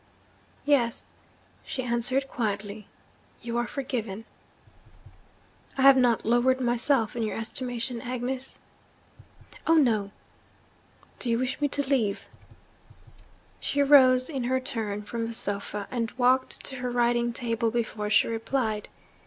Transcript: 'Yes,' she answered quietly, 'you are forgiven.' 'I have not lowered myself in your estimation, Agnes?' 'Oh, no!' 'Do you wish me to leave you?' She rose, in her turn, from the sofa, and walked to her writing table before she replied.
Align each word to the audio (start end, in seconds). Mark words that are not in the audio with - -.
'Yes,' 0.65 1.05
she 1.63 1.83
answered 1.83 2.27
quietly, 2.27 2.87
'you 3.43 3.55
are 3.59 3.67
forgiven.' 3.67 4.25
'I 5.77 5.81
have 5.83 5.95
not 5.95 6.25
lowered 6.25 6.59
myself 6.59 7.15
in 7.15 7.21
your 7.21 7.37
estimation, 7.37 8.01
Agnes?' 8.01 8.57
'Oh, 9.67 9.75
no!' 9.75 10.09
'Do 11.19 11.29
you 11.29 11.37
wish 11.37 11.61
me 11.61 11.67
to 11.67 11.87
leave 11.87 12.29
you?' 12.31 12.55
She 13.59 13.83
rose, 13.83 14.27
in 14.27 14.45
her 14.45 14.59
turn, 14.59 15.03
from 15.03 15.27
the 15.27 15.33
sofa, 15.33 15.87
and 15.91 16.09
walked 16.13 16.63
to 16.65 16.77
her 16.77 16.89
writing 16.89 17.31
table 17.31 17.69
before 17.69 18.09
she 18.09 18.27
replied. 18.27 18.89